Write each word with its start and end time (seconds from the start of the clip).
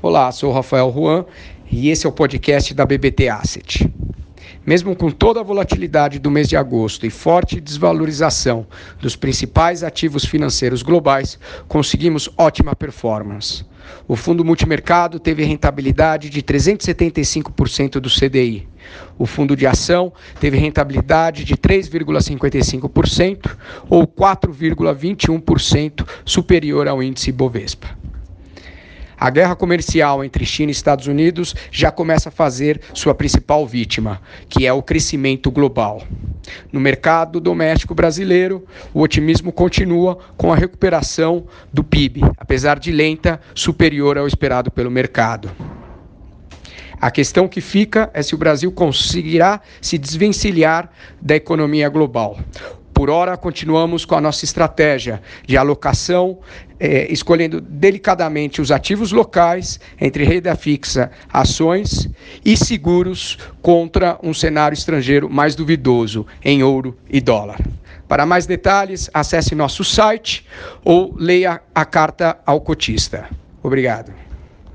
Olá, 0.00 0.30
sou 0.30 0.52
Rafael 0.52 0.92
Juan 0.92 1.24
e 1.68 1.90
esse 1.90 2.06
é 2.06 2.08
o 2.08 2.12
podcast 2.12 2.72
da 2.72 2.86
BBT 2.86 3.30
Asset. 3.30 3.92
Mesmo 4.64 4.94
com 4.94 5.10
toda 5.10 5.40
a 5.40 5.42
volatilidade 5.42 6.20
do 6.20 6.30
mês 6.30 6.48
de 6.48 6.56
agosto 6.56 7.04
e 7.04 7.10
forte 7.10 7.60
desvalorização 7.60 8.64
dos 9.00 9.16
principais 9.16 9.82
ativos 9.82 10.24
financeiros 10.24 10.84
globais, 10.84 11.36
conseguimos 11.66 12.30
ótima 12.38 12.76
performance. 12.76 13.66
O 14.06 14.14
fundo 14.14 14.44
multimercado 14.44 15.18
teve 15.18 15.42
rentabilidade 15.42 16.30
de 16.30 16.44
375% 16.44 17.98
do 17.98 18.08
CDI. 18.08 18.68
O 19.18 19.26
fundo 19.26 19.56
de 19.56 19.66
ação 19.66 20.12
teve 20.38 20.56
rentabilidade 20.58 21.42
de 21.42 21.56
3,55% 21.56 23.56
ou 23.90 24.06
4,21% 24.06 26.06
superior 26.24 26.86
ao 26.86 27.02
índice 27.02 27.32
Bovespa. 27.32 27.97
A 29.20 29.30
guerra 29.30 29.56
comercial 29.56 30.22
entre 30.22 30.46
China 30.46 30.70
e 30.70 30.72
Estados 30.72 31.08
Unidos 31.08 31.52
já 31.72 31.90
começa 31.90 32.28
a 32.28 32.32
fazer 32.32 32.80
sua 32.94 33.12
principal 33.12 33.66
vítima, 33.66 34.22
que 34.48 34.64
é 34.64 34.72
o 34.72 34.80
crescimento 34.80 35.50
global. 35.50 36.04
No 36.70 36.78
mercado 36.78 37.40
doméstico 37.40 37.96
brasileiro, 37.96 38.64
o 38.94 39.00
otimismo 39.00 39.50
continua 39.50 40.18
com 40.36 40.52
a 40.52 40.56
recuperação 40.56 41.46
do 41.72 41.82
PIB, 41.82 42.22
apesar 42.36 42.78
de 42.78 42.92
lenta, 42.92 43.40
superior 43.56 44.16
ao 44.16 44.28
esperado 44.28 44.70
pelo 44.70 44.90
mercado. 44.90 45.50
A 47.00 47.10
questão 47.10 47.48
que 47.48 47.60
fica 47.60 48.10
é 48.14 48.22
se 48.22 48.36
o 48.36 48.38
Brasil 48.38 48.70
conseguirá 48.70 49.60
se 49.80 49.98
desvencilhar 49.98 50.90
da 51.20 51.34
economia 51.34 51.88
global. 51.88 52.38
Por 52.98 53.10
hora, 53.10 53.36
continuamos 53.36 54.04
com 54.04 54.16
a 54.16 54.20
nossa 54.20 54.44
estratégia 54.44 55.22
de 55.46 55.56
alocação, 55.56 56.40
eh, 56.80 57.06
escolhendo 57.08 57.60
delicadamente 57.60 58.60
os 58.60 58.72
ativos 58.72 59.12
locais 59.12 59.78
entre 60.00 60.24
renda 60.24 60.56
fixa, 60.56 61.08
ações 61.32 62.08
e 62.44 62.56
seguros 62.56 63.38
contra 63.62 64.18
um 64.20 64.34
cenário 64.34 64.74
estrangeiro 64.74 65.30
mais 65.30 65.54
duvidoso 65.54 66.26
em 66.44 66.64
ouro 66.64 66.98
e 67.08 67.20
dólar. 67.20 67.60
Para 68.08 68.26
mais 68.26 68.46
detalhes, 68.46 69.08
acesse 69.14 69.54
nosso 69.54 69.84
site 69.84 70.44
ou 70.84 71.14
leia 71.16 71.62
a 71.72 71.84
carta 71.84 72.36
ao 72.44 72.60
cotista. 72.60 73.28
Obrigado. 73.62 74.27